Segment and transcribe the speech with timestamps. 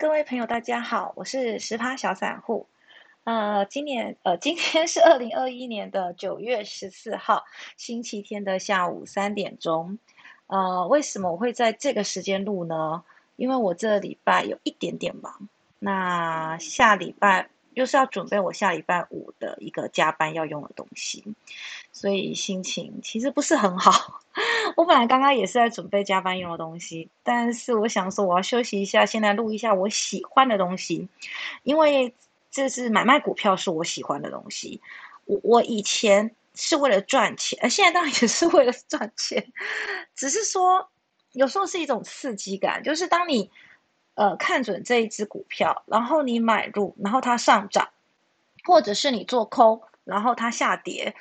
[0.00, 2.66] 各位朋友，大家好，我是十趴小散户。
[3.24, 7.44] 呃，今年呃，今天是二零二一年的九月十四号，
[7.76, 9.98] 星期天的下午三点钟。
[10.46, 13.04] 呃，为什么我会在这个时间录呢？
[13.36, 21.24] 因为我这礼拜有一点点忙，那下礼拜又是要准备我下礼拜五的一个加班要用的东西，
[21.92, 24.20] 所以心情其实不是很好。
[24.76, 31.08] 我本来刚刚也是在准备加班用的东西，但是我想说我要休息一下，先来录一下我喜欢的东西，
[31.62, 32.14] 因为
[32.50, 34.80] 这是买卖股票是我喜欢的东西。
[35.24, 39.52] 我我以前是为了赚钱，呃，现在当然也是为了赚钱，
[40.14, 40.88] 只是说。
[41.34, 43.48] 有时候是一种刺激感，就是当你
[44.14, 47.88] 呃看准这一只股票，然后你买入，然后它上涨，
[48.64, 51.14] 或者是你做空，然后它下跌，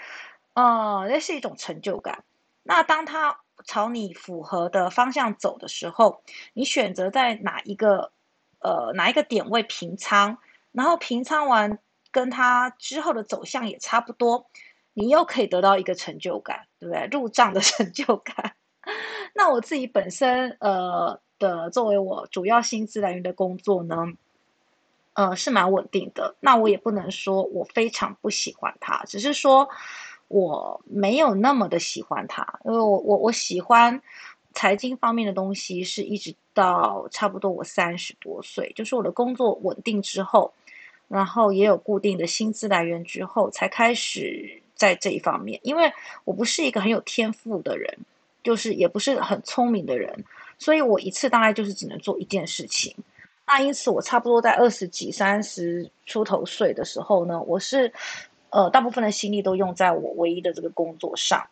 [0.54, 2.24] 呃，那是一种成就感。
[2.64, 8.12] 那当它朝你符合的方向走的时候，你选择在哪一个
[8.60, 10.38] 呃哪一个点位平仓，
[10.72, 11.80] 然后平仓完
[12.12, 14.50] 跟它之后的走向也差不多，
[14.94, 17.06] 你又可以得到一个成就感，对不对？
[17.12, 18.56] 入账的成就感。
[19.36, 24.14] 那我自己本身呃的作为我主要薪资来源的工作呢，
[25.14, 26.36] 呃是蛮稳定的。
[26.42, 29.68] 那我也不能说我非常不喜欢它，只是说
[30.28, 32.60] 我没有那么的喜欢它。
[32.66, 34.02] 因为我我我喜欢
[34.54, 40.54] 财经方面的东西，是一直到差不多我三十多岁，就是我的工作稳定之后，
[41.08, 45.60] 然后也有固定的薪资来源之后，才开始在这一方面。
[45.64, 45.92] 因为
[46.26, 47.98] 我不是一个很有天赋的人。
[48.42, 50.24] 就是也不是很聪明的人，
[50.60, 52.96] 所以我一次大概就是只能做一件事情。
[53.48, 57.92] 那因此，我差不多在二十几、三十出头岁的时候呢，我是
[58.52, 61.44] 呃大部分的心力都用在我唯一的这个工作上。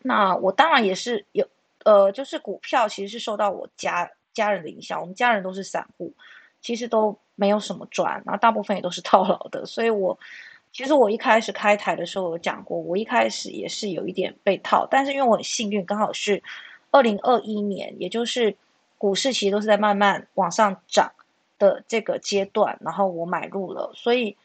[0.00, 1.44] 那我当然也是有
[1.84, 6.12] 呃，就是股票其实是受到我家家人的影响，我们家人都是散户，
[6.60, 10.16] 其实都没有什么赚，然后大部分也都是套牢的，所以我。
[10.70, 16.40] 其实我一开始开台的时候有讲过，我一开始也是有一点被套，但是因为我很幸运，刚好是
[16.90, 18.56] 二零二一年，也就是
[18.96, 21.12] 股市其实都是在慢慢往上涨
[21.58, 24.36] 的这个阶段，然后我买入了，所以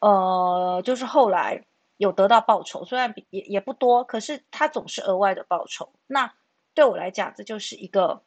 [0.00, 1.64] 呃，就是后来
[1.96, 5.88] 有得到报酬，虽然也也不多，可是它总是额外的报酬。
[6.06, 6.32] 那
[6.74, 8.20] 对我来讲，这就是一个。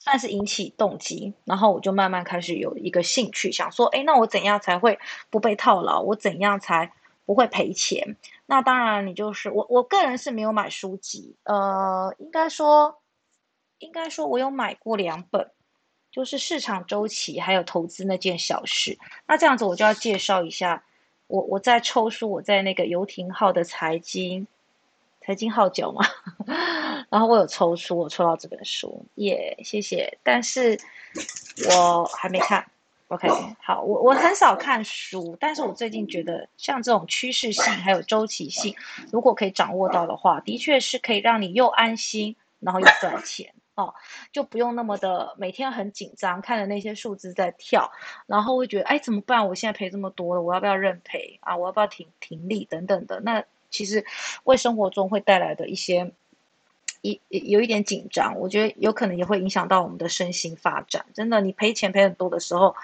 [0.00, 4.96] 算是引起动机，然后我就慢慢开始有一个兴趣，想说，哎，那我怎样才会
[5.28, 6.00] 不被套牢？
[6.00, 6.92] 我怎样才
[7.28, 8.16] 不会赔钱？
[8.46, 13.02] 那当然，你就是我，我个人是没有买书籍，呃，应该说，
[13.80, 15.50] 应该说我有买过两本，
[16.10, 18.98] 就是市场周期还有投资那件小事。
[19.26, 20.82] 那这样子，我就要介绍一下，
[21.26, 24.46] 我我在抽书，我在那个游艇号的财经。
[25.20, 26.02] 财经号角嘛，
[27.10, 30.16] 然后我有抽书，我抽到这本书，耶，谢谢。
[30.22, 30.80] 但是
[31.68, 32.66] 我还没看
[33.08, 33.28] ，OK，
[33.60, 38.74] 好，我我很少看书，但是我最近觉得像这种趋势性还有周期性，
[39.12, 43.92] 如果可以掌握到的话，的确是可以让你又安心，然后又赚钱哦，
[44.32, 47.90] 就不用那么的每天很紧张，看着那些数字在跳，
[48.26, 49.48] 然后会觉得哎怎么办？
[49.48, 51.56] 我现在赔这么多了，我要不要认赔啊？
[51.56, 53.20] 我要不要停停利等等的？
[53.20, 53.44] 那。
[53.70, 54.02] 其实，
[54.44, 56.10] 为生活中会带来的一些
[57.02, 61.04] 一有一点紧张，我觉得有可能也会影响到我们的身心发展。
[61.14, 62.74] 真的，你赔钱赔很多的时候，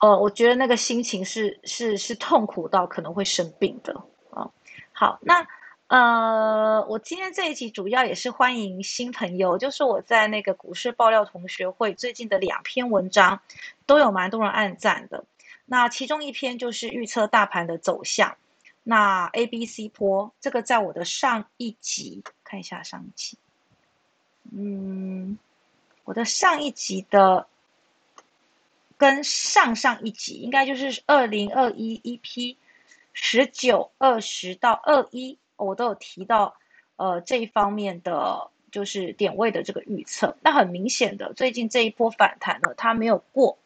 [0.00, 3.94] 呃，我觉得那个心情是是是痛苦到可能会生病的
[4.30, 4.50] 啊。
[4.92, 5.46] 好，那
[5.88, 13.40] 呃，我今天这一集主要也是欢迎新朋友，就是我在那个股市爆料同学会最近的两篇文章
[13.86, 15.24] 都有蛮多人按赞的。
[15.64, 18.36] 那其中一篇就是预测大盘的走向。
[18.82, 23.36] 那 A、B、C 坡这个在我的上一集看一下上一集，
[24.52, 25.36] 嗯，
[26.04, 27.48] 我的上一集的
[28.96, 32.56] 跟上上一集应该就是二零二一 EP
[33.12, 36.54] 十九二十到二一，我都有提到
[36.94, 40.36] 呃这一方面的就是点位的这个预测。
[40.40, 43.58] 那很明显的，最近这一波反弹呢，它没有过，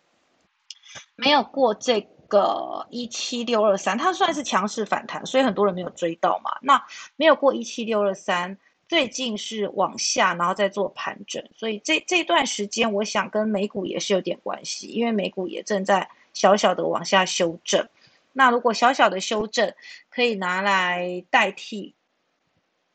[1.16, 2.08] 没有过这。
[2.30, 6.56] 个一七六二三，它算是强势反弹，所以很多人没有追到嘛。
[6.62, 8.56] 那没有过一七六二三，
[8.90, 17.88] 最近是往下，然后再做盘整，所以这这段时间，我想跟美股也是有点关系，因为美股也正在小小的往下修正。
[18.32, 19.72] 那如果小小的修正
[20.08, 21.94] 可以拿来代替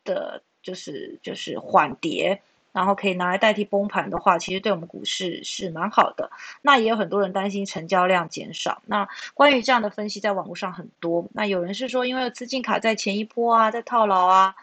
[0.04, 2.42] 的，就是就是缓跌。
[2.72, 6.30] 然后可以拿来代替崩盘的话，其实对我们股市是蛮好的。
[6.60, 8.82] 那也有很多人担心成交量减少。
[8.84, 11.26] 那关于这样的分析，在网络上很多。
[11.32, 14.54] 那有人是说，因为资金卡在前一波啊，在套牢啊。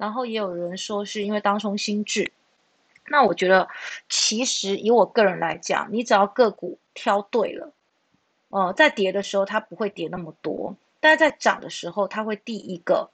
[0.00, 2.32] 然后也有人说，是因为当冲心智。
[3.06, 3.68] 那我觉得，
[4.08, 7.70] 其实以我个人来讲，你只要个股挑对了，
[8.48, 13.10] 呃，在跌的时候它不会跌那么多，但是在涨的时候，它会第一个，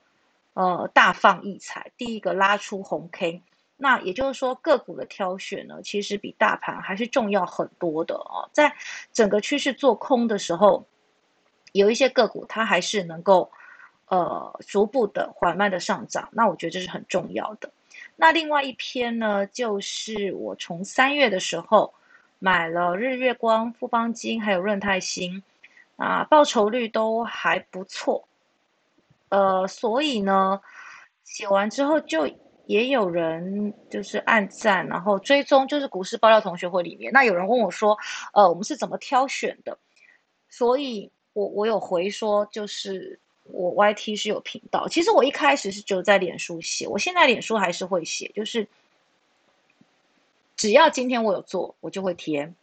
[0.53, 3.41] 呃，大放异彩，第一个拉出红 K。
[3.75, 8.49] 那也就是说，个股的挑选呢，其实比大盘还是重要很多的哦。
[8.53, 8.73] 在
[9.11, 10.85] 整个趋势做空的时候，
[11.73, 13.51] 有一些个股它还是能够，
[14.09, 16.29] 呃，逐步的缓慢的上涨。
[16.31, 17.69] 那我觉得这是很重要的。
[18.15, 21.93] 那另外一篇呢，就是我从三月的时候
[22.39, 25.43] 买了日月光、富邦金还有润泰新，
[25.97, 28.27] 啊，报酬率都还不错，
[29.29, 30.59] 呃，所以呢，
[31.23, 32.27] 写完之后就
[32.65, 37.97] 也有人就是按赞，然后追踪，就是股市爆料同学会里面，那有人问我说，
[38.33, 39.77] 呃，我们是怎么挑选的？
[40.49, 43.19] 所以我我有回说，就是。
[43.51, 48.67] 我 YT 是有频道，其实我一开始是只有在脸书写，我现在脸书还是会写，就是
[50.55, 52.53] 只要今天我有做，我就会贴。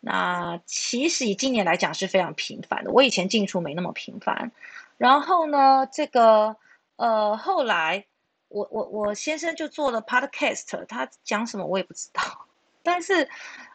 [0.00, 4.50] 那其实以今年来讲是非常频繁的，我以前进出没那么频繁。
[4.96, 6.56] 然后呢，这个
[6.96, 8.04] 呃后来
[8.48, 12.22] 我我我先生就做了 Podcast，他讲什么我也不知道，
[12.82, 13.28] 但是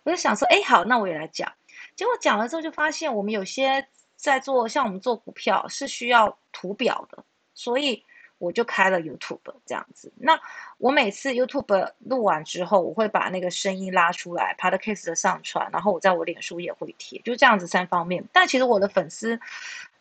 [0.03, 1.51] 我就想说，哎好，那我也来讲。
[1.95, 3.87] 结果讲了之后就发现我们有些。
[4.25, 7.23] 在做像我们做股票是需要图表的，
[7.53, 8.03] 所以
[8.37, 10.11] 我就开了 YouTube 这样子。
[10.17, 10.37] 那
[10.77, 18.23] 我每次 YouTube 录完之后，我会把那个声音拉出来，Podcast 的上传，然后我在我脸书也会贴，就这样子三方面。
[18.33, 19.39] 但其实我的粉丝，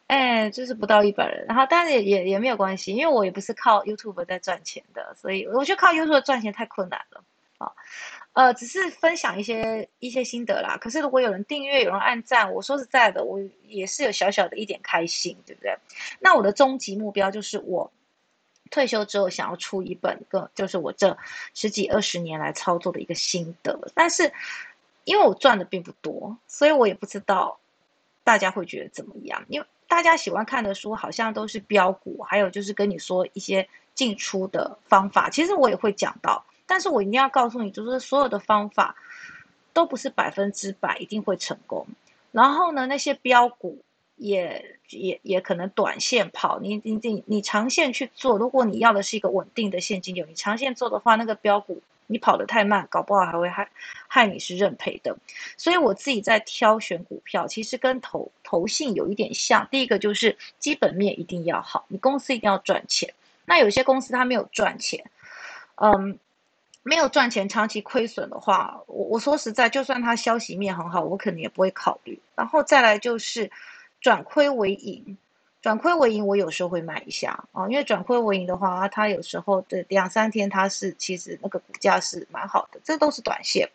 [0.09, 1.47] 哎，就是不到一百人。
[1.47, 7.23] 然后，但是也也也没有关系，因为我也不是靠 YouTube 在赚钱的，所以我觉得靠 YouTube 赚钱太困难了
[7.59, 7.73] 啊。
[8.35, 10.77] 呃，只是分享一些一些心得啦。
[10.81, 15.73] 可是如果有人订阅，有人按赞，我说实在的，我也是有小小的一点开心，对不对？
[16.19, 17.93] 那我的终极目标就是我
[18.73, 21.17] 退休之后想要出一本，个就是我这
[21.55, 23.79] 十几二十年来操作的一个心得。
[23.95, 24.33] 但是
[25.05, 27.57] 因为我赚的并不多，所以我也不知道
[28.25, 29.45] 大家会觉得怎么样。
[29.47, 35.31] 因为大家喜欢看的书好像都是标股，还有就是跟你说一些进出的方法。
[35.31, 36.45] 其实我也会讲到。
[36.75, 38.97] 但是我一定要告诉你，就是所有的方法
[39.73, 41.87] 都不是百分之百一定会成功。
[42.33, 43.79] 然后呢，那些标股
[44.17, 53.71] 也也也可能短线跑，你你你你长线去做，如果你要的是一个稳定的现金流，你长线做的话，那个标股你跑得太慢，搞不好还会害
[54.09, 55.17] 害你是认赔的。
[55.57, 59.65] 所以我自己在挑选股票，其实跟投投信有一点像。
[59.71, 63.15] 第一个就是基本面一定要好，你公司一定要赚钱。
[63.45, 65.09] 那有些公司它没有赚钱，
[65.77, 66.19] 嗯。
[66.87, 72.21] 没有赚钱，长期亏损的话，我我说实在，就算它消息面很好，我可能也不会考虑。
[72.37, 73.51] 然后再来就是
[74.03, 75.17] 转亏为盈，
[75.63, 83.67] 转亏为盈，我有时候会买一下啊，因为转亏为盈的话，它有时候的两三天它是其实那个股价是蛮好的，这都是短线。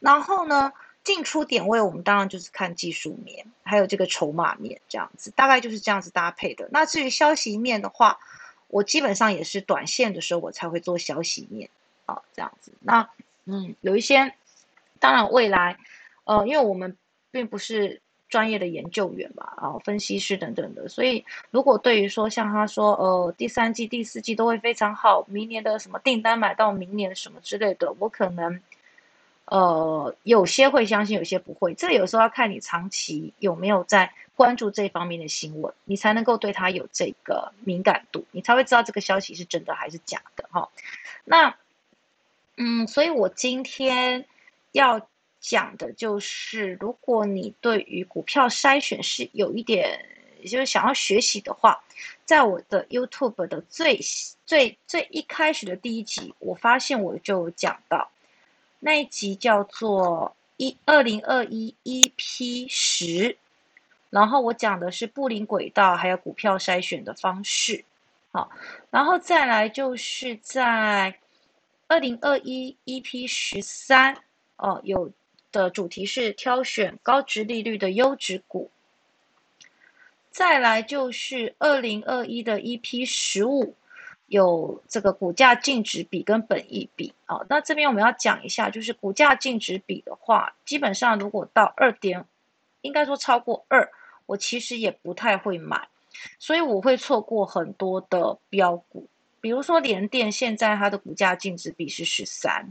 [0.00, 0.72] 然后呢，
[1.04, 6.68] 进出点位我们当然就是看技术面，还有这个筹码面这样子，大概就是这样子搭配的。
[6.72, 8.18] 那至于消息面的话，
[8.66, 11.70] 我基本上也是短线的时候我才会做消息面。
[12.32, 13.08] 这样子，那
[13.46, 14.32] 嗯，有一些，
[15.00, 15.76] 当然未来，
[16.24, 16.96] 呃，因为我们
[17.32, 28.60] 并不是专业的研究员嘛，啊，分析师等等的，所以如果对于说像他说，呃，第三季、第四季都会非常好，明年的什么订单买到明年什么之类的，我可能，
[29.46, 40.68] 呃，有些会相信，有些不会，这有时候要看你长期有没有在关注这方面的新闻，你才能够对他有这个敏感度，你才会知道这个消息是真的还是假的，哈，
[41.24, 41.52] 那。
[42.62, 44.22] 嗯，所以我今天
[44.72, 45.00] 要
[45.40, 49.98] 讲的就是，如果你对于股票筛选是有一点，
[50.44, 51.82] 就是想要学习的话，
[52.26, 53.98] 在我的 YouTube 的最
[54.44, 58.10] 最最一开始的第一集，我发现我就讲到
[58.78, 63.38] 那一集叫做一二零二一 EP 十，
[64.10, 67.82] 然后我讲的是布林轨道还有股票筛选的方式，
[68.32, 68.50] 好，
[68.90, 71.18] 然后再来就是在。
[71.90, 74.16] 二零二一 EP 十三
[74.54, 75.10] 哦，有
[75.50, 78.70] 的主题是挑选高值利率的优质股。
[80.30, 83.74] 再来就是二零二一的 EP 十五，
[84.26, 87.40] 有这个股价净值比跟本益比啊。
[87.48, 92.24] 那这边我们要讲一下，就是股价净值比的话，基本上如果到二点，
[92.82, 93.90] 应该说超过二，
[94.26, 95.88] 我其实也不太会买，
[96.38, 99.08] 所以我会错过很多的标股。
[99.40, 102.68] 比如说联电现在它的股价净值比是十三，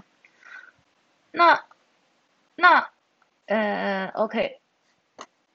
[1.32, 1.64] 那
[2.56, 2.90] 那
[3.48, 4.60] 呃，OK，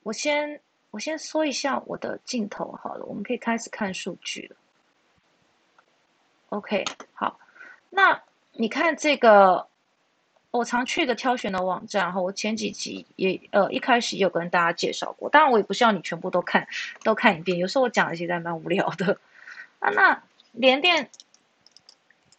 [0.02, 4.56] 我先我先说一下我的镜头好了，我们可以开始看数据了。
[6.48, 7.38] OK，好，
[7.90, 9.66] 那你看这个
[10.50, 16.66] 我常去的挑选的网站，哈，我前几集也呃一开始有跟大家介绍过，当然我也不需要你全部都看
[17.02, 19.18] 都看一遍，有时候我讲的其实还蛮无聊的
[19.80, 19.90] 啊。
[19.90, 20.22] 那
[20.54, 21.10] 联电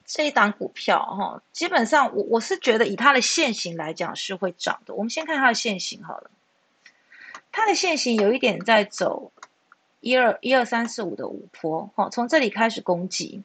[0.05, 4.93] 这一档股票，哈，基本上我我是觉得以它的线型来讲是会涨的。
[4.95, 6.31] 我们先看它的线型好了，
[7.51, 9.31] 它的线型有一点在走
[10.00, 13.43] 一二一二三四五的五坡，哈，从这里开始攻击，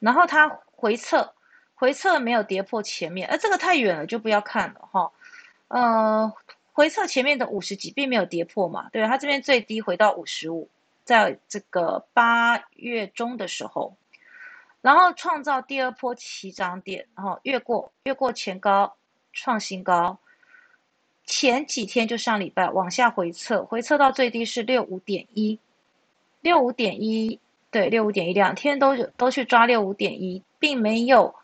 [0.00, 1.32] 然后它回撤。
[1.74, 5.10] 回撤没有跌破前面，而这个太远了就不要看了哈。
[5.66, 6.32] 呃，
[6.72, 10.68] 回撤前面的五十几并没有跌破嘛，对它这边最低回到五十五，
[11.04, 13.96] 在这个八月中的时候，
[14.80, 18.96] 然后创造第二波起涨点，然后越过越过前高
[19.32, 20.18] 创新高，
[21.24, 25.58] 前几天就上礼拜往下回撤，回撤到最低是六五点一，
[26.40, 27.38] 六五点一，
[27.70, 31.34] 对，六五点一，两天都都去抓六五点一，并没有。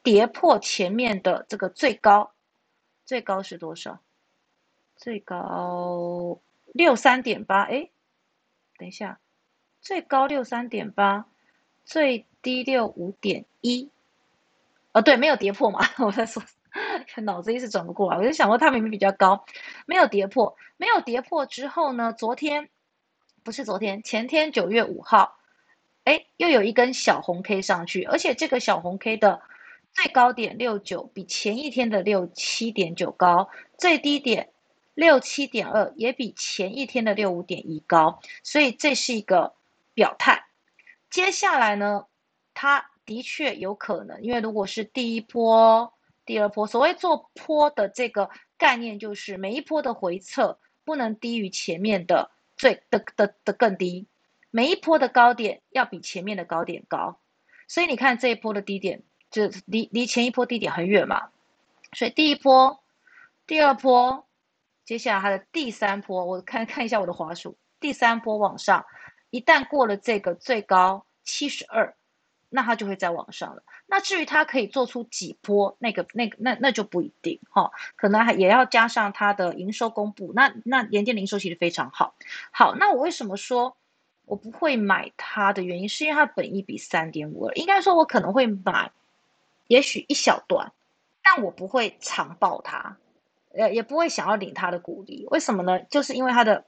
[0.00, 2.30] 跌破前面的这个最高，
[3.04, 3.98] 最高是多少？
[4.96, 6.38] 最高
[6.72, 7.64] 六三点八。
[7.64, 7.90] 哎，
[8.78, 9.18] 等一下，
[9.82, 11.26] 最高六三点八，
[11.84, 13.90] 最低六五点一。
[14.92, 15.80] 哦，对，没有跌破嘛。
[15.98, 16.42] 我在说，
[17.22, 18.16] 脑子一直转不过来。
[18.16, 19.44] 我就想说，它明明比较高，
[19.84, 20.56] 没有跌破。
[20.78, 22.12] 没有跌破之后呢？
[22.12, 22.70] 昨天
[23.42, 25.36] 不是昨天，前天九月五号，
[26.04, 29.42] 哎，又有一根小红 K 上去，而且这个小红 K 的。
[29.94, 34.48] 最高点六九比前一天的六七点九高，最低点
[34.98, 39.54] 六七点二也比前一天的六五点一高，所以这是一个
[39.94, 40.46] 表态。
[41.08, 42.06] 接下来呢，
[42.52, 45.94] 它的确有可能，因为如果是第一波、
[46.26, 54.08] 第二波，所谓做坡的这个概念，就是每一波的回撤不能低于前面的最的的的更低，
[54.50, 57.20] 每一波的高点要比前面的高点高，
[57.68, 59.04] 所以你看这一波的低点。
[59.30, 61.28] 就离离前一波低点很远嘛，
[61.92, 62.82] 所以第一波、
[63.46, 64.26] 第二波，
[64.88, 68.86] 接下来它的第三波，我看看一下我的滑数，第三波往上，
[69.28, 71.94] 一旦过了这个最高七十二，
[72.48, 73.62] 那它就会再往上了。
[73.84, 80.32] 那至于它可以做出几波，那个、那个、那那就不一定哈，可能还也要加上它的营收公布。
[80.34, 82.14] 那那联电营收其实非常好，
[82.50, 83.76] 好，那我为什么说
[84.24, 88.90] 我不会买它的原因，是因为它本益比三点五二，应该说我可能会买。
[89.66, 90.72] 也许一小段，
[91.22, 92.96] 但我不会长抱它，
[93.58, 95.26] 呃，也不会想要领它的股利。
[95.30, 95.78] 为什么呢？
[95.90, 96.64] 就是因为它的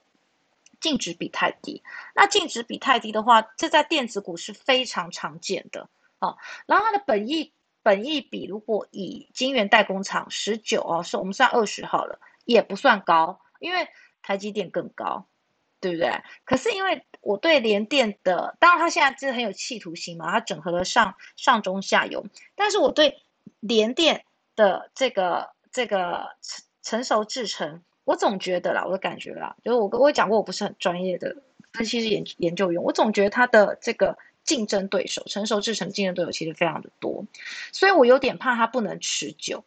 [0.81, 1.83] 净值比太低。
[2.15, 6.37] 那净值比太低的话，这在电子股是非常常见的啊。
[6.67, 13.89] 然后它的本益本益比，如果以晶圆代工厂十九哦，是我们算二十好了，也不算高，因为
[14.21, 15.27] 台积电更高。
[15.83, 16.13] 对不对？
[16.45, 22.23] 可是因为我对联电的，当然它现在是很有企图心嘛，它整合了上上中下游。
[22.55, 23.23] 但是我对
[23.61, 24.23] 联电
[24.55, 26.37] 的这个这个
[26.83, 31.37] 成熟制成，我总觉得啦，我的感觉啦，就是我跟我也讲过，我不是很专业的
[31.73, 37.25] 分析师研研究员，我总觉得它的这个竞争对手，成熟制成竞争对手其实非常的多，
[37.73, 39.65] 所以我有点怕它不能持久。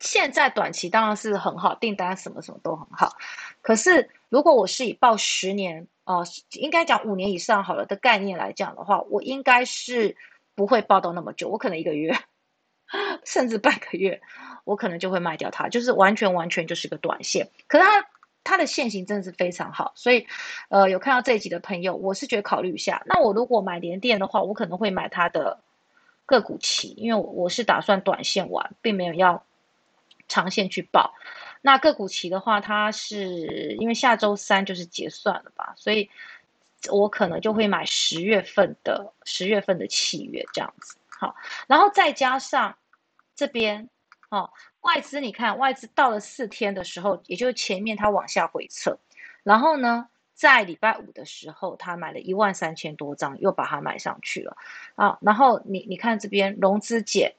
[0.00, 3.16] 现在短期当然是很好，订单什么什么都很好。
[3.62, 6.22] 可是如果我是以报十年哦，
[6.52, 10.14] 应该讲五年以上好了的概念来讲的话，我应该是
[10.54, 11.48] 不会报到那么久。
[11.48, 12.14] 我可能一个月，
[13.24, 14.20] 甚至半个月，
[14.64, 17.48] 我可能就会卖掉它，就是完全完全就是个短线。
[17.68, 18.06] 可是它
[18.42, 20.26] 它的线型真的是非常好，所以
[20.68, 23.02] 呃，有看到这一集的朋友，我是觉得考虑一下。
[23.06, 25.58] 那我如果买联电的话，我可能会买它的
[26.26, 29.44] 个股期，因为我我是打算短线玩，并没有要。
[30.26, 31.14] 长线去报，
[31.60, 36.08] 那个股期的话，它是因为下周三就是结算了吧，所以
[36.90, 42.74] 我可能就会买十月份的十月份的契约这样子，好，然后再加上
[43.36, 43.90] 这边
[44.30, 44.50] 哦，
[44.80, 48.98] 外资你看外资到了四天的时候，也就是前面它往下回撤，
[49.42, 54.56] 然后呢，在礼拜五的时候，他买了一万三千多张，又把它买上去了
[54.94, 57.34] 啊，然后你你看这边融资减。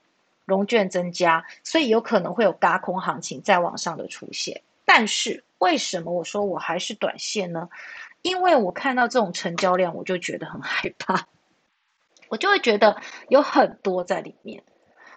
[0.47, 4.61] 融券增加，所以有可能会有嘎空行情在往上的出现。
[4.85, 7.67] 但是为什么我说我还是短线呢？
[8.21, 11.25] 因为我看到这种成交量，我就觉得很害怕，
[12.29, 14.61] 我就会觉得有很多在里面，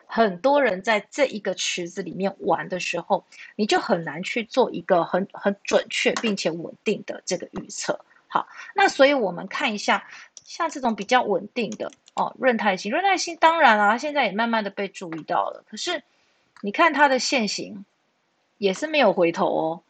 [0.09, 3.25] 很多人在这一个池子里面玩的时候，
[3.55, 8.01] 你就很难去做一个很很准确并且稳定的这个预测。
[8.27, 10.05] 好，那所以我们看一下。
[10.45, 15.63] 像这种比较稳定的哦，润泰新，润泰新当然啊，现在也慢慢的被注意到了。
[15.69, 16.03] 可是
[16.63, 17.85] 你看它的线型
[18.57, 19.83] 也是没有回头哦，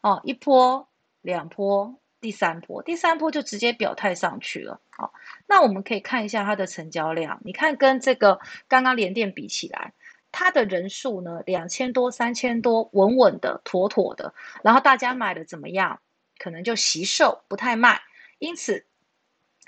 [0.00, 0.88] 哦，一波、
[1.20, 4.80] 两波、第三波，第三波就直接表态上去了。
[4.90, 5.12] 好，
[5.46, 9.92] 那我们可以看一下它的成交量，你看跟这个刚刚连电比起来，
[10.32, 16.00] 它的人数呢两千多、三千多，稳稳的、妥妥的，然后大家买的怎么样？
[16.38, 18.00] 可能就惜售，不太卖，
[18.38, 18.84] 因此。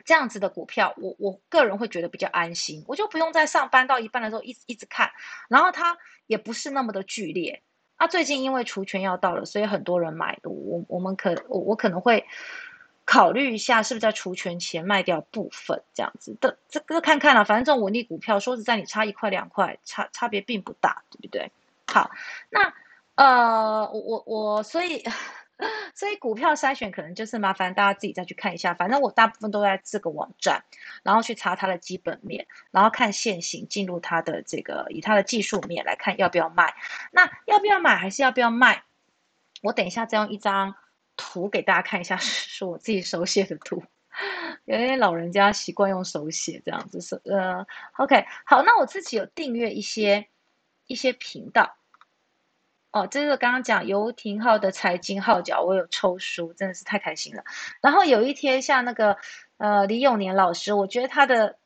[0.03, 5.13] 这样子的股票，我我个人会觉得比较安心，我就不用在上班到一半的时候一直一直看，
[5.47, 7.63] 然后它也不是那么的剧烈。
[8.01, 12.25] 那最近因为除权要到了，所以很多人买，我我们可我我可能会
[13.05, 21.53] 考虑一下，是不是在除权前卖掉部分这样子的，这个看看了，反正这种稳定股票，说实在，你差一块两块，差差别并不大，对不对？
[21.87, 22.11] 好，
[22.49, 22.73] 那
[23.17, 25.05] 呃，我我我所以。
[25.95, 30.65] 所以股票筛选可能就是麻烦大家自己再去看一下，反正我大部分都在这个网站，
[31.03, 36.75] 然后去查它的基本面，然后看现行进入它的这个以它的技术面来看要不要卖。
[37.11, 38.83] 那要不要买还是要不要卖？
[39.63, 40.75] 我等一下再用一张
[41.17, 43.83] 图给大家看一下， 是我自己手写的图，
[44.65, 47.67] 有些老人家习惯用手写这样子是呃
[47.99, 50.29] ，OK 好，那我自己有订阅一些
[50.87, 51.77] 一些频道。
[52.93, 57.45] 哦，这个刚刚讲游艇号的财经号角，我有抽书，真的是太开心了。
[57.81, 59.17] 然后有一天，像那个
[59.59, 61.57] 呃李永年老师，我觉得他的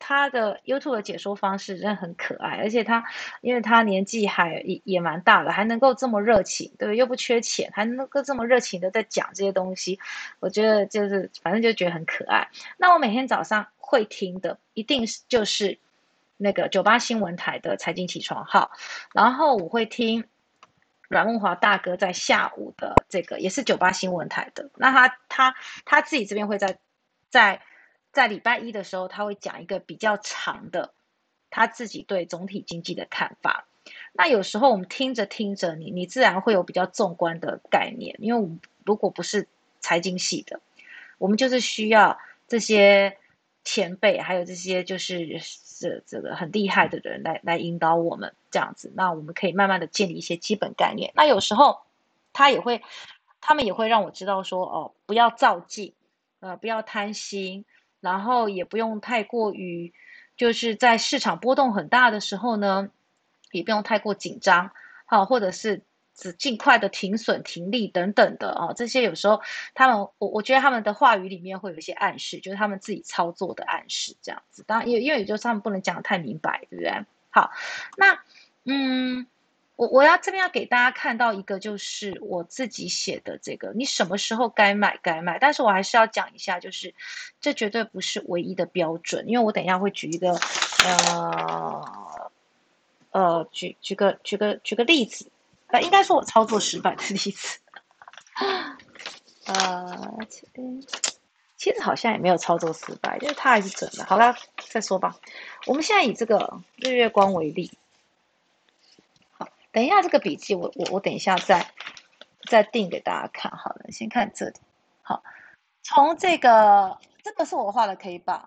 [0.00, 3.04] 他的 YouTube 的解说方式真的很可爱，而且他
[3.42, 10.00] 因为他年纪还也也蛮大了，还能够这么热情，对，又不缺钱，还能够这么热情的在讲这些东西，
[10.40, 12.48] 我觉得就是反正就觉得很可爱。
[12.76, 15.78] 那我每天早上会听的，一定是就是
[16.38, 18.72] 那个九八新闻台的财经起床号，
[19.14, 20.24] 然后我会听。
[21.12, 25.54] 阮梦华大哥在下午的这个也是九八新闻台的，那他他
[25.84, 26.78] 他自己这边会在
[27.28, 27.60] 在
[28.12, 30.94] 在礼拜一的时候，他会讲一个比较长的
[31.50, 33.66] 他自己对总体经济的看法。
[34.14, 39.46] 那有时候我们听着听着，你你自然会有比较纵观的概念，因为我们如果不是
[39.80, 40.60] 财经系的，
[41.18, 43.18] 我们就是需要这些
[43.64, 45.38] 前辈，还有这些就是。
[45.82, 51.12] 这这个很厉害的人来来引导我们这样子，那我们可以慢慢的建立一些基本概念。
[51.16, 51.80] 那有时候
[52.32, 52.82] 他也会，
[53.40, 55.92] 他们也会让我知道说，哦，不要造进，
[56.40, 57.64] 呃，不要贪心，
[58.00, 59.92] 然后也不用太过于，
[60.36, 62.88] 就是在市场波动很大的时候呢，
[63.50, 64.70] 也不用太过紧张，
[65.04, 65.82] 好，或者是。
[66.14, 69.40] 只尽快的停损、停利等等的啊，这些有时候
[69.74, 74.62] 他们，我我觉得他们的话语里面会有一些暗示，就是他们自己操作的暗示这样子。
[74.66, 76.92] 当然，因因为也就是他们不能讲的太明白，对不对？
[77.30, 77.50] 好，
[77.96, 78.18] 那
[78.64, 79.26] 嗯，
[79.76, 86.94] 我我要这边要给大家看到一个，就是我自己写的这个，你什么时候该买该卖，但是我还是要讲一下，就是
[87.40, 90.38] 这绝对不是唯一的标准，因为我等一下会举一个
[90.84, 92.20] 呃
[93.12, 95.31] 呃举举个举个举个例子。
[95.72, 97.58] 呃，应该说我操作失败的例子，
[99.48, 100.18] 呃，
[101.56, 104.04] 其实好像也没有操作失败，因为它还是准的。
[104.04, 104.34] 好了，
[104.68, 105.16] 再说吧。
[105.66, 107.70] 我们现在以这个日月光为例，
[109.30, 111.66] 好，等一下这个笔记我我我等一下再
[112.50, 113.50] 再定给大家看。
[113.52, 114.54] 好了，先看这里。
[115.02, 115.22] 好，
[115.82, 118.46] 从这个这个是我画的 K 棒，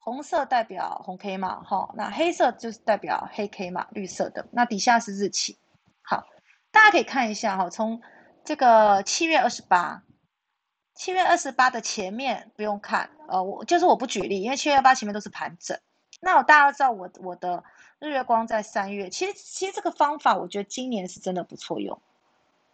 [0.00, 4.44] 红色代表红 K 嘛，哈，那黑色就是代表黑 K 嘛，绿色的。
[4.50, 5.56] 那底下是日期。
[6.76, 8.02] 大家可以看一下哈，从
[8.44, 10.02] 这个七月二十八，
[10.94, 15.74] 七月二十八的前面不用看，呃，我就是我不举例，因为七月二十八前面都是盘整。
[16.20, 17.64] 那我大家知道我我的
[17.98, 21.98] 日月光在三月，其实其实这个方法我觉得今年是真的不错用。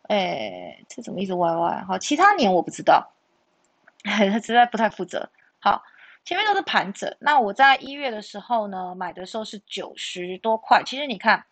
[0.08, 1.84] 哎，这怎么一直歪歪？
[1.84, 3.08] 好，其他年我不知道，
[4.02, 5.30] 他 实在不太负责。
[5.60, 5.80] 好，
[6.24, 7.16] 前面都是盘整。
[7.20, 10.82] 那我在一月的时候呢，买的时候是九十多块。
[10.84, 11.44] 其实你看。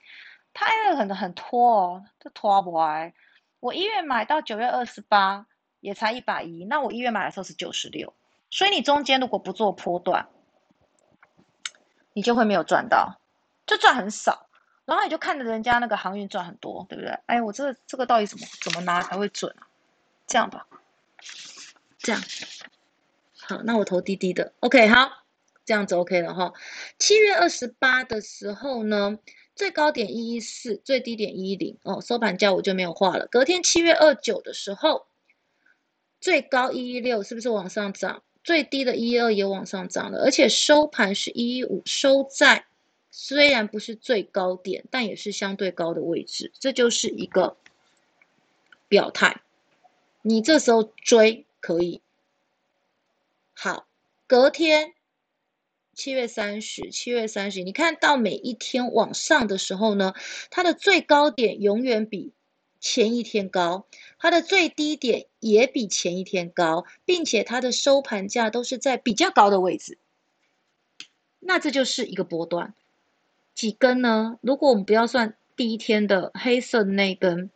[0.53, 3.15] 它也很很拖哦，这拖不来。
[3.61, 5.47] 我一月买到九月二十八，
[5.81, 6.65] 也才一百一。
[6.65, 8.13] 那我一月买的时候是九十六，
[8.51, 10.29] 所以你中间如果不做波段，
[12.13, 13.21] 你就会没有赚到，
[13.67, 14.49] 就赚很少。
[14.87, 17.17] 然后你就看着人家那个航运赚很多，对不对？
[17.27, 19.67] 哎，我这这个到底怎么怎么拿才会准啊？
[20.27, 20.67] 这样吧，
[21.99, 22.21] 这样。
[23.41, 25.20] 好，那我投滴滴的，OK，好，
[25.71, 26.53] 这样子 OK 了哈。
[26.99, 29.17] 七月二十八的时候呢？
[29.55, 33.29] 最高点一一四，最低点一一零哦，收盘价我就没有画了。
[33.31, 35.07] 隔天七月二九的时候，
[36.21, 38.25] 最高一一六，是不是往上涨？
[38.43, 42.65] 最低的一一二也往上涨了，而且收盘是一一五，收在
[43.13, 47.57] 虽然不是最高点，但也是相对高的位置，这就是一个
[48.89, 49.41] 表态。
[50.23, 52.01] 你这时候追可以。
[53.53, 53.87] 好，
[54.27, 54.95] 隔天。
[56.01, 60.15] 七月三十，七月三十，你看到每一天往上的时候呢，
[60.49, 62.33] 它的最高点永远比
[62.81, 63.87] 前一天高，
[64.19, 69.99] 它的最低点也比前一天高，并且它的收盘价都是在比较高的位置。
[71.39, 72.73] 那这就是一个波段。
[73.55, 74.39] 几根呢？
[74.41, 77.51] 如果我们不要算第一天的黑色的那根，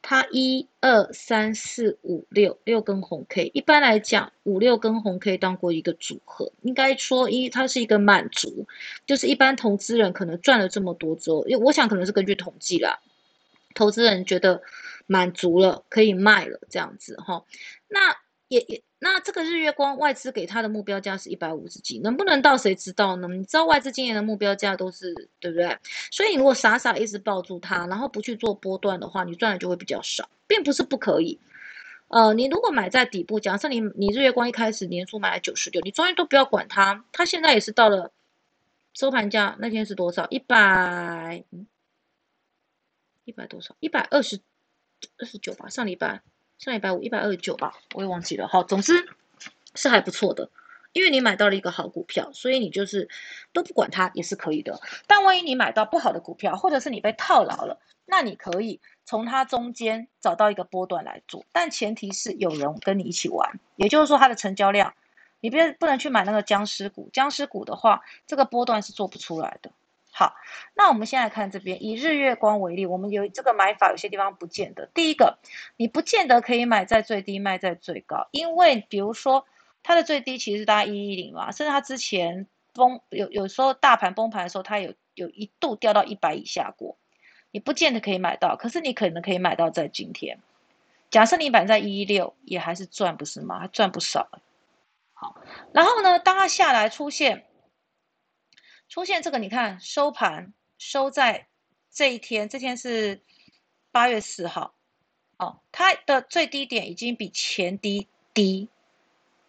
[0.00, 8.66] 它一二三四五六六根红 K，一般来讲五六根红 K 当过一个组合，应该说一它是一个满足，
[9.06, 12.98] 就是一般投资人可能赚了这么多之后，因为我想可能是根据统计啦，
[13.74, 14.62] 投资人觉得
[15.06, 17.44] 满足了可以卖了这样子哈，
[17.88, 18.16] 那
[18.48, 18.82] 也也。
[19.02, 23.26] 那这个日月光外资给他的目标价是一百五十几，能不能到谁知道呢？
[23.28, 25.74] 你知道外资今年的目标价都是对不对？
[26.10, 31.40] 所以你如果傻傻一直抱住它，然后不去做波段的话，你赚的就会比较少，并不是不可以。
[32.08, 38.12] 呃，你如果买在底部，假设你你日月光一开始年初买了九十六，你中间都不要管它，它现在也是到了
[38.92, 40.26] 收盘价那天是多少？
[40.28, 41.42] 一百，
[43.24, 43.74] 一百多少？
[43.80, 44.38] 一百二十
[45.16, 46.20] 二十九吧，上礼拜。
[46.60, 48.46] 上一百五一百二十九吧，我也忘记了。
[48.46, 49.08] 好，总之
[49.74, 50.50] 是还不错的，
[50.92, 53.08] 因为你买到了一个好股票，所以你就是
[53.54, 54.78] 都不管它也是可以的。
[55.06, 64.92] 但万一你买到不好的股票，或者是你被套牢了，那你可以从它中间找到一个波段来做，但前提是有人跟你一起玩，也就是说它的成交量，
[65.40, 69.70] 你别不能去买那个僵尸股，僵尸股的话，这个波段是做不出来的。
[70.12, 70.34] 好，
[70.74, 74.86] 那我们先来看这边，以日月光为例，我们有这个买法，有些地方不见得。
[74.92, 75.38] 第一个，
[75.76, 79.46] 你不见得可以买在最低，卖在最高，因为比如说
[79.82, 86.96] 它的最低其实是大概一一零嘛，甚至它之前崩有有时候大盘崩盘的时候，它有有一度掉到一百以下过，
[87.52, 90.38] 你不见得可以买到，可是你可能可以买到在今天。
[91.08, 93.60] 假设你买在一一六，也还是赚不是吗？
[93.60, 94.28] 还赚不少。
[95.14, 95.36] 好，
[95.72, 97.46] 然后呢，当它下来出现。
[98.90, 101.46] 出现这个，你看收盘收在
[101.92, 103.20] 这一天，这天是
[103.92, 104.74] 八月四号，
[105.36, 108.68] 哦，它的最低点已经比前低低，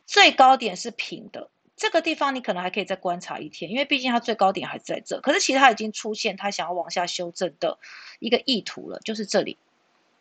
[0.06, 1.50] 最高点是平的。
[1.76, 5.20] 这个地方你可能还可以再观察一天，因为毕竟它最高点还在这。
[5.22, 7.80] 可是其实它已经出现它想要往下修正的
[8.20, 9.58] 一个意图了，就是这里，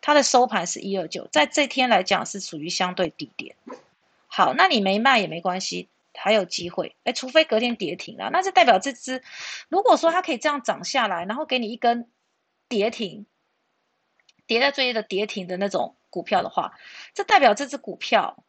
[0.00, 3.54] 它的收盘是一二九，在这天来讲是属于相对低点。
[4.28, 5.90] 好，那你没卖也没关系。
[6.22, 9.22] 还有机会，哎，除非隔天跌停了，那就代表这只，
[9.70, 12.10] 如果说它可以这样涨下来，然后给你一根
[12.68, 13.24] 跌停，
[14.46, 16.78] 跌在最低的跌停的那种股票的话，
[17.14, 18.44] 这代表这只股票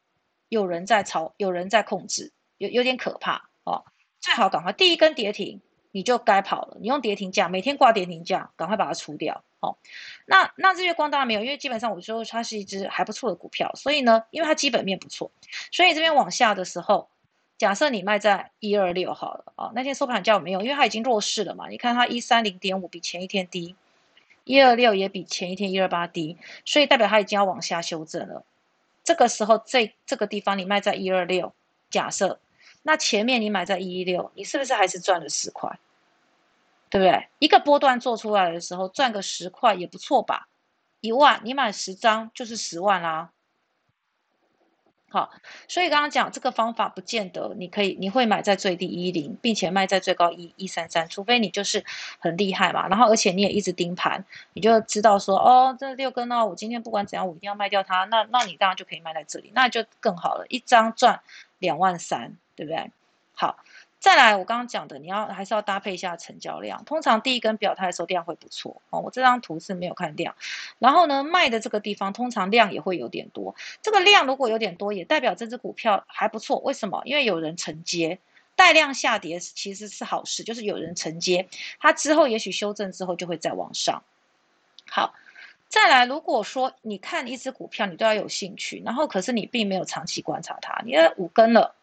[0.49, 3.85] 有人在操，有人在控制，有有点可怕哦。
[4.19, 6.77] 最好赶快第一根跌停，你就该跑了。
[6.81, 9.77] 你用跌停价，每天挂跌停价，赶快把它出掉哦。
[10.25, 15.31] 那那日月光当然没有，因为基本上我说它是一只还不错的股票，所以呢，因为它基本面不错，
[15.71, 17.09] 所以这边往下的时候。
[17.61, 21.69] 假设你卖在一二六好了啊，那天收盘价没有，因为它已经弱势了嘛。
[21.69, 23.75] 你看它一三零点五比前一天低，
[24.45, 28.43] 一二六也比前一天一二八低，所以代表它已经要往下修正了。
[29.03, 31.53] 这个时候这这个地方你卖在一二六，
[31.91, 32.39] 假设
[32.81, 35.69] 那前面你买在一一六，你是不是还是赚了十块？
[36.89, 37.27] 对不对？
[37.37, 40.47] 一个波段做出来的时候赚个十块也不错吧？
[40.99, 43.29] 一万你买十张就是十万啦。
[45.13, 45.29] 好，
[45.67, 51.83] 所以刚刚讲这个方法不见得你可以，你会买在最低一零，并且卖在最高一一三三，除非你就是
[52.17, 52.87] 很厉害嘛。
[52.87, 58.05] 然后而且你也一直盯盘，你就知道说哦，这六根呢，我今天不管怎样，我一定要卖掉它。
[58.05, 61.19] 那那你当然就可以卖在这里，那就更好了，一张赚
[61.59, 62.89] 两万三，对不对？
[63.33, 63.57] 好。
[64.01, 66.83] 再来，我刚刚讲的，你要还是要搭配一下成交量。
[66.85, 68.99] 通常第一根表态的时候量会不错哦。
[68.99, 70.35] 我这张图是没有看量，
[70.79, 73.53] 然后呢，卖的这个地方通常量也会有点多。
[73.79, 76.57] 这个量如果有点多，也代表这只股票还不错。
[76.61, 76.99] 为什么？
[77.05, 78.17] 因为有人承接，
[78.55, 81.47] 带量下跌其实是好事，就是有人承接，
[81.79, 84.01] 它之后也许修正之后就会再往上。
[84.89, 85.13] 好，
[85.69, 91.75] 再来，如果说你看一只股票，你都要有兴趣，然后可是你并没有长期观察它，你五根了。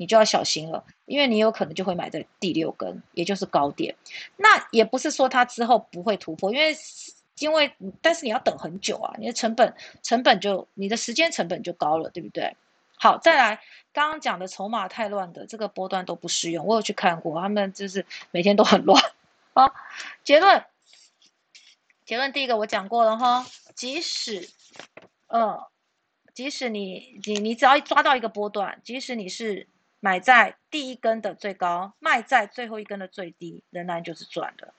[0.00, 3.94] 你就要小心了，因为你有可能就会买在第六根，也就是高点。
[4.38, 6.74] 那也不是说它之后不会突破，因为
[7.38, 12.56] 因为但是你要等很久啊，你的成本成本就你的时间成本就高了，对不对？
[12.96, 13.60] 好，再来
[13.92, 18.98] 刚刚讲的筹码太乱的这个波段都不适用，我有去看过，他们就是每天都很乱。
[19.52, 19.70] 好，
[20.24, 20.64] 结论
[22.06, 24.48] 结论第一个我讲过了哈，即使
[25.26, 25.60] 嗯，
[26.32, 29.68] 即使你你你只要抓到一个波段，即使你是。
[30.00, 34.72] 买在第一根的最高，卖在最后一根的最低，仍然就是赚的。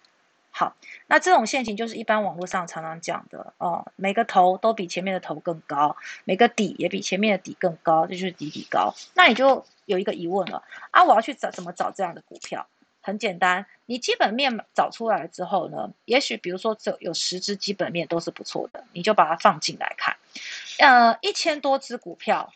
[0.53, 0.75] 好，
[1.07, 8.93] 那这种现形就是一般网络上常常讲的哦，每个头都比前面的头更高，每个底也比前面的底更高，这就是底底高。
[9.13, 12.67] 那你就有一个疑问了啊，我要去找怎么找这样的股票？
[12.99, 20.17] 很简单，你基本面找出来之后呢，也许比如说有有十只基本面都是不错的，你就把它放进来看。
[20.79, 22.51] 呃，一千多只股票，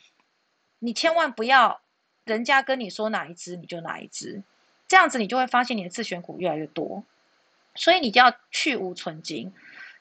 [0.80, 1.80] 你千万不要。
[2.25, 4.43] 人家跟你说哪一只你就哪一只，
[4.88, 7.03] 这样子你就会发现你的自选股越来越多，
[7.75, 9.53] 所以你就要去无存金。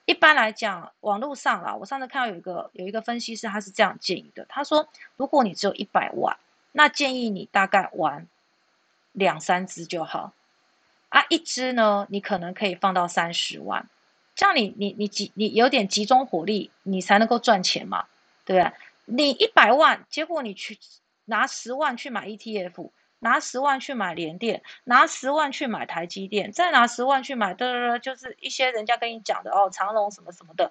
[0.07, 4.45] 一般来讲，网络上啦，我上次看到有一个有一个分析师，他是这样建议的。
[4.49, 6.37] 他说，如果你只有一百万，
[6.73, 8.27] 那建议你大概玩
[9.13, 10.33] 两三只就好。
[11.09, 13.89] 啊，一只呢，你可能可以放到三十万，
[14.35, 18.07] 这样你你你集你有点集中火力，你才能够赚钱嘛，
[18.45, 18.73] 对不对？
[19.07, 20.79] 你一百万，结果你去
[21.27, 22.91] 拿十万去买 ETF。
[23.21, 30.71] 拿十万去买联电，拿十万去买台积电，再拿十万去买的，就是一些人家跟你讲的哦，长隆什么什么的，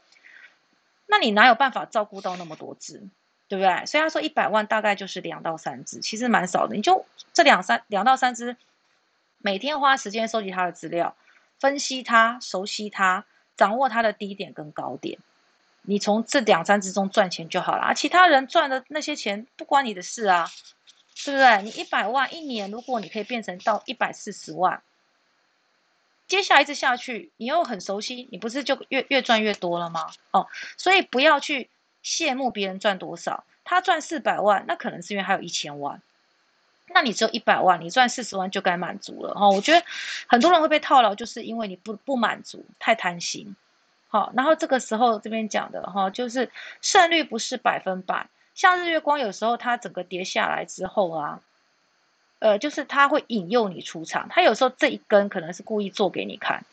[1.07, 3.01] 那你哪有办法照顾到那么多只，
[3.47, 3.83] 对不对？
[3.87, 6.75] 所以他说一百万大概就是两到三只，其实蛮少的。
[6.75, 8.55] 你就这两三两到三只，
[9.39, 11.15] 每天花时间收集它的资料，
[11.59, 13.25] 分析它，熟悉它，
[13.57, 15.17] 掌握它的低点跟高点，
[15.83, 17.93] 你从这两三只中赚钱就好了啊。
[17.93, 20.49] 其他人赚的那些钱不关你的事啊。
[21.25, 21.61] 对不对？
[21.61, 24.81] 你一百万一年，如果你可以变成到一百四十万，
[26.27, 30.11] 接下来一直下去，你又很熟悉，你不是就越越赚越多了吗？
[30.31, 31.69] 哦，所以不要去
[32.03, 36.01] 羡慕别人赚多少，他赚四百万，那可能是因为还有一千万，
[36.87, 39.33] 那你只有一百万，你赚四十万就该满足了。
[39.35, 39.85] 哈，我觉得
[40.27, 43.55] 很多人会被套牢，就是因为你不不满足，太贪心。
[44.13, 46.51] 好，然后这个时候这边讲的哈，就是
[46.83, 48.27] 胜率不是百分百。
[48.53, 51.41] 像日月光，有时候它整个跌下来之后啊，
[52.37, 54.27] 呃，就是它会引诱你出场。
[54.29, 56.63] 它有时候这一根可能是故意做给你看，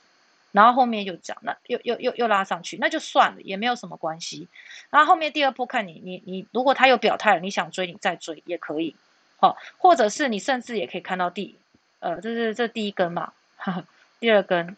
[0.53, 4.46] 然后后面就涨，那又又又又拉上去，那就算了，也没有什么关系。
[4.90, 8.94] 然后后面第二波看你，你你如果它有表态了，你想追你再追也可以，
[9.38, 11.57] 好，或者是你甚至也可以看到第，
[12.00, 13.33] 呃，这是这第一根嘛，
[14.20, 14.76] 第二根，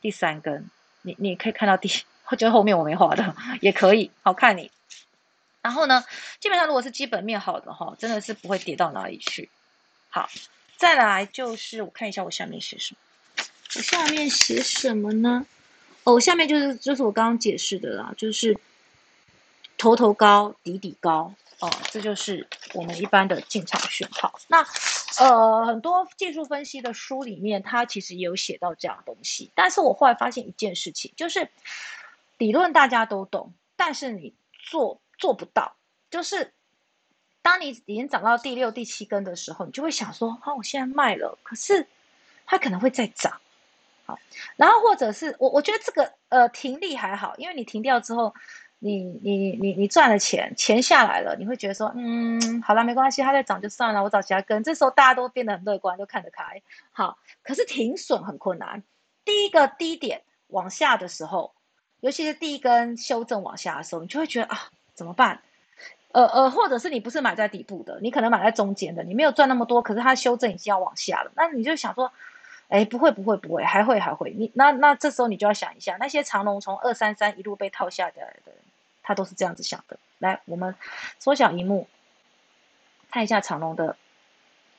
[0.00, 0.70] 第三根，
[1.08, 1.90] 你你可以看到底，
[2.36, 4.70] 就后面我没画的也可以，好看你。
[5.62, 6.04] 然后呢，
[6.40, 9.48] 基本上如果是基本面好的哈，真的是不会跌到哪里去。
[10.10, 10.28] 好，
[10.76, 13.44] 再来就是我看一下我下面写什么，
[13.76, 15.44] 我下面写什么呢？
[16.04, 18.56] 哦，下面就是就是我刚刚解释的啦，就是
[19.78, 24.38] 头头高底底高哦，这就是我们一般的进场讯号。
[24.48, 24.62] 那
[25.18, 29.50] 呃，很多技术分析的书里面，它其实也有写到这样东西。
[29.54, 31.48] 但是我后来发现一件事情，就是
[32.36, 35.00] 理论大家都懂，但是你做。
[35.20, 35.74] 做不到，
[36.12, 36.52] 就是
[37.42, 41.84] 当你已经涨到第六、第七根的时候，你就会想说：好，我现在卖了，可是
[42.46, 43.40] 它可能会再涨。
[44.06, 44.16] 好，
[44.54, 48.32] 然后或者是我，我觉得这个呃停利还好，因为你停掉之后，
[48.78, 54.62] 你你你你赚了钱，钱下来了，你会觉得说：嗯，好了，没关系，它在涨就算了，我找其他根。
[54.62, 56.62] 这时候大家都变得很乐观，都看得开。
[56.92, 58.82] 好，可是停损很困难。
[59.24, 61.52] 第一个低点往下的时候，
[62.00, 64.68] 尤其是第一根修正往下的时候，你就会觉得啊。
[64.94, 65.40] 怎么办？
[66.10, 72.12] 呃呃，或者是你不是买在底部的，你可能买在中间的，你没有赚那么多，可是它修正已经要往下了，那你就想说，
[72.66, 78.56] 哎，不会不会不会，还会还会，你那那这时候你就要想一下，那些长龙从二三三一路被套下来的人，
[79.08, 79.98] 他都是这样子想的。
[80.18, 80.74] 来，我们
[81.18, 81.88] 缩小荧幕，
[83.10, 83.96] 看一下长龙的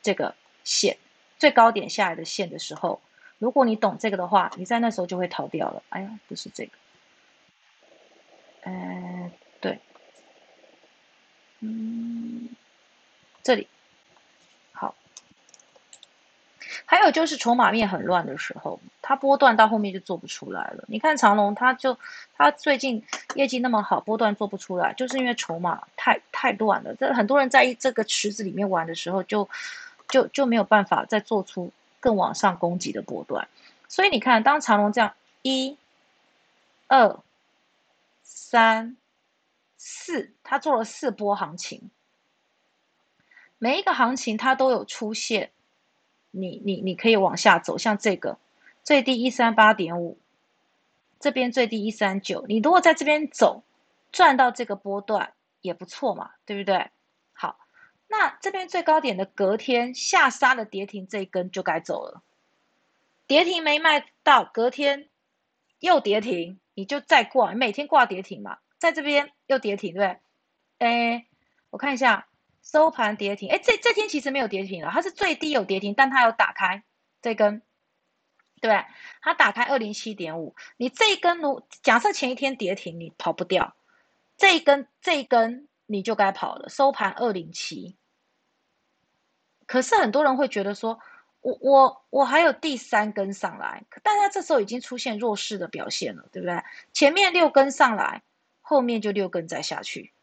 [0.03, 0.99] 这个线，
[1.39, 3.01] 最高点下来的线的时候，
[3.39, 5.81] 如果你懂这个的话，你在那时候就会逃掉了。
[5.89, 6.71] 哎呀，不是这个，
[8.61, 9.79] 呃，对。
[11.61, 12.49] 嗯，
[13.41, 13.67] 这里
[14.71, 14.93] 好，
[16.89, 20.84] 还有就是筹码面很乱的时候，它波段到后面就做不出来了。
[20.88, 21.95] 你看长隆，它就
[22.36, 26.95] 它最近业绩那么好，波段做不出来，就是因为筹码太太乱了。
[26.95, 29.47] 这很多人在这个池子里面玩的时候，就
[30.08, 33.47] 就就没有办法再做出更往上攻击的波段。
[33.88, 35.78] 所以你看，当长隆这样一、
[36.88, 37.19] 二、
[38.23, 38.97] 三。
[39.82, 41.89] 四，它做了四波行情，
[43.58, 45.52] 每一个行情它都有出现，
[46.31, 48.37] 你你你可以往下走，像这个
[48.83, 50.17] 最低一三八点五，
[51.19, 53.63] 这边最低一三九，你如果在这边走，
[54.11, 56.89] 赚到这个波段也不错嘛，对不对？
[57.33, 57.59] 好，
[58.07, 62.21] 那这边最高点的隔天下杀的跌停这一根就该走了，
[63.27, 65.09] 跌停没卖到，隔天
[65.79, 68.57] 又跌停，你就再挂，每天挂跌停嘛。
[68.77, 70.19] 在这边又跌停，对不对？
[70.87, 71.25] 哎，
[71.69, 72.28] 我看一下
[72.71, 73.49] 收盘跌停。
[73.49, 76.84] 哎，这这天其实没有跌停了，它是最低有跌停，但它有打开
[77.21, 77.63] 这根，
[78.62, 78.86] 对
[79.21, 80.55] 它打开二零七点五。
[80.77, 83.75] 你这一根，如假设前一天跌停，你跑不掉。
[84.38, 86.69] 这一根，这一根你就该跑了。
[86.69, 87.97] 收盘二零七。
[89.65, 90.99] 可是很多人会觉得说，
[91.41, 96.63] 我我我还有第三根上来，大家这时候已经出现弱势的表现了，对不对？
[96.93, 98.21] 前面六根上来。
[98.62, 100.13] 后面就六根再下去，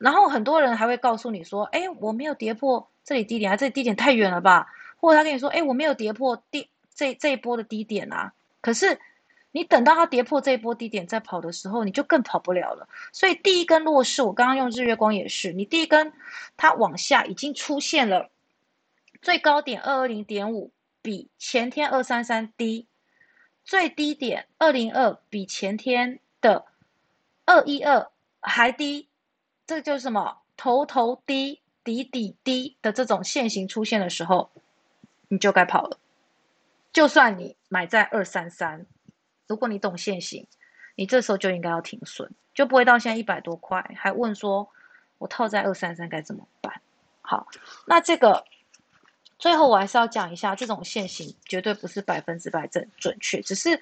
[0.00, 8.32] 然后很多人还会告诉你说：“哎，我没有跌破这里低点啊，这里低点太远了吧？”或者他跟你说：“哎，我没有跌破低这这一波的低点啊。”
[8.62, 8.98] 可是
[9.52, 12.88] 你等到它跌破这一波低点再跑的时候，你就更跑不了了。
[13.12, 16.10] 所以第一根弱势，我刚刚用日月光也是，你第一根
[16.56, 18.30] 它往下已经出现了
[19.20, 20.70] 最高点二二零点五，
[21.02, 22.86] 比前天二三三低，
[23.64, 26.64] 最低点二零二比前天的
[27.44, 28.08] 二一二
[28.40, 29.08] 还低，
[29.70, 30.38] 这就是什么？
[30.56, 31.60] 头头低。
[31.82, 34.50] 底底低的这种线型出现的时候，
[35.28, 35.98] 你就该跑了。
[36.92, 38.84] 就算你买在二三三，
[39.46, 40.46] 如果你懂线型，
[40.94, 44.68] 你这时候就应该要停损，就不会到现在一百多块还问说
[45.16, 46.82] 我套在二三三该怎么办？
[47.22, 47.48] 好，
[47.86, 48.44] 那这个
[49.38, 53.80] 最后我还是要讲一下，这种线型绝对不是百分之百正准确，只是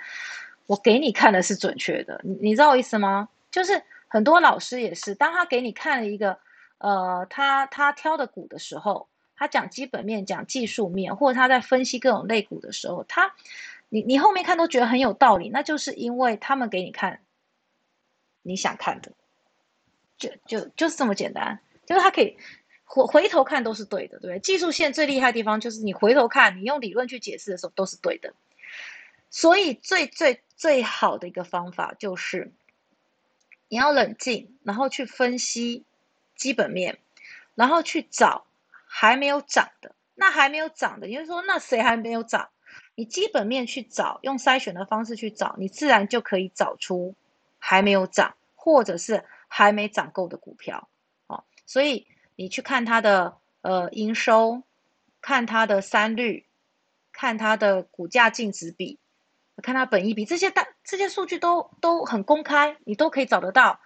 [0.66, 2.20] 我给你看的是准确的。
[2.22, 3.28] 你你知道我意思吗？
[3.50, 6.38] 就是很多老师也是，当他给你看了一个。
[6.80, 13.34] 呃，他他挑的股的时候，他讲基本面、讲技术面，或者他在分析各种类股的时候，他，
[13.88, 17.20] 你你后面看都觉得很有道理，那就是因为他们给你看
[18.42, 19.10] 你想看的，
[20.16, 22.36] 就就就是这么简单，就是他可以
[22.84, 24.38] 回回头看都是对的，对不对？
[24.38, 28.32] 技术线最厉害的地方就是你回头看，你用理论去解释的时候都是对的，
[29.30, 32.52] 所以最最最好的一个方法就是
[33.68, 35.84] 你要冷静，然后去分析。
[36.38, 36.96] 基本面，
[37.56, 38.46] 然后去找
[38.86, 42.48] 还没有涨的，那还没有涨的，也就说，那谁还没有涨？
[42.94, 47.12] 你基本面去找，用筛选的方式去找，你自然就可以找出
[47.58, 50.88] 还没有涨，或者是还没涨够的股票。
[51.26, 54.62] 哦，所以你去看它的呃营收，
[55.20, 56.46] 看它的三率，
[57.10, 58.96] 看它的股价净值比，
[59.60, 63.78] 看它本益比，这些大这些数据都都很公开，你都可以找得到。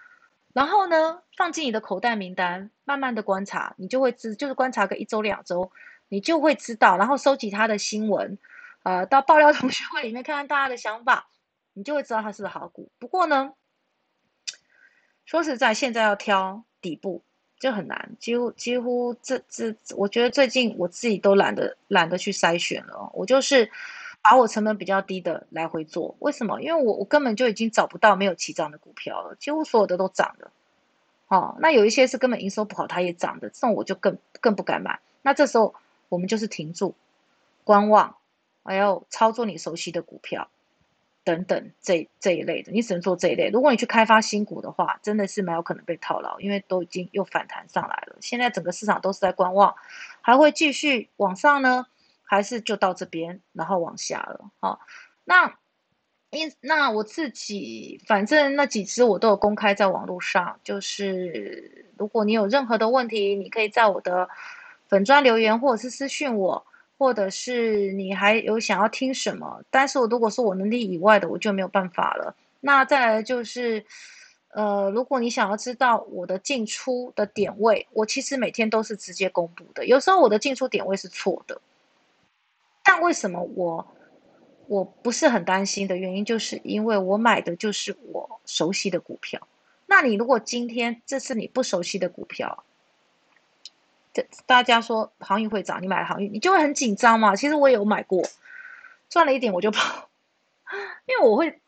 [0.53, 5.69] 然后呢，放进你的口袋名单，慢慢的观察，你就会知，就是观察个一周两周，
[6.07, 6.95] 你就会知道。
[6.95, 8.37] 然后收集他的新闻，
[8.83, 11.27] 呃，到爆料同学会里面看看大家的想法，
[11.73, 12.89] 你就会知道它是好股。
[12.99, 13.53] 不过呢，
[15.25, 17.21] 说实在，现在要挑底部
[17.59, 23.69] 就很难，几乎几乎这这，我觉得最近我自己都懒得懒得去筛选了，我就是。
[24.23, 26.61] 把我成本比较低的来回做，为什么？
[26.61, 30.49] 因为我我根本就已经找不到没有起涨的股票了，几乎所有的都涨了。
[31.27, 34.99] 哦，那有一些是根本营收不好，它也涨的，这种我就更更不敢买。
[35.23, 35.75] 那这时候
[36.07, 36.95] 我们就是停住、
[37.65, 38.15] 观望，
[38.63, 40.47] 还有操作你熟悉的股票
[41.25, 43.49] 等等这这一类的，你只能做这一类。
[43.49, 48.15] 如果你去开发新股的话，真的是蛮有可能被套牢，因为都已经又反弹上来了。
[48.21, 49.75] 现在整个市场都是在观望，
[50.21, 51.87] 还会继续往上呢？
[52.23, 54.49] 还是就到这边，然后往下了。
[54.59, 54.79] 好，
[55.23, 55.53] 那
[56.31, 64.27] 因那我自己反正那几只我都有公开在网络上，就是如果你有任何的问题，你可以在我的
[64.87, 66.65] 粉砖留言，或者是私讯我，
[66.97, 72.35] 或者是你还有想要听什么，但是我如果说我能力以外的，我就没有办法了。
[72.59, 73.85] 那再来就是，
[74.49, 81.61] 呃，如果你想要知道我的进出的点位，我其实每天都是直接公布的，有时候我的进出点位是错的。
[82.83, 83.87] 但为什么我
[84.67, 89.47] 我不是很担心的原因，就是因为我买的就是我熟悉的股票。
[89.85, 92.63] 那你如果今天这是你不熟悉的股票，
[94.13, 97.35] 这大家说航运会涨，你买了航运，你就会很紧张嘛。
[97.35, 98.23] 其实我有买过，
[99.09, 100.09] 赚了一点我就跑，
[101.05, 101.59] 因为我会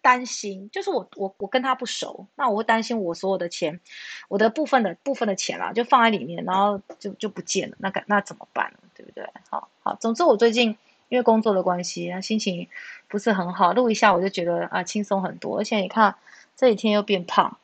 [0.00, 3.80] 担心，就是我我我跟他不熟，那我会担心我所有的钱，
[4.28, 8.72] 我的部分的部分的钱啦，就放在里面，然后就就不见了，那该那怎么办？
[9.02, 9.28] 对不对？
[9.50, 10.76] 好好，总之我最近
[11.08, 12.68] 因为工作的关系，心情
[13.08, 16.14] 不是很好，录一下我就觉得啊轻松很多，而且你看
[16.56, 17.58] 这几天又变胖，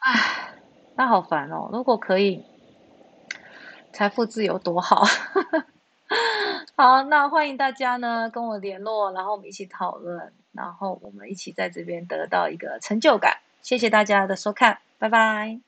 [0.00, 0.54] 唉，
[0.96, 1.70] 那好烦哦。
[1.72, 2.44] 如果可以
[3.92, 5.04] 财富自由多好。
[6.76, 13.38] 好，那欢迎大家呢跟我联络，然后我们一起讨论，然后我们一起在这边得到一个成就感。
[13.62, 15.65] 谢谢大家的收看，拜拜。